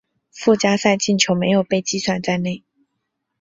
[0.31, 2.63] 附加赛进球没有被计算在内。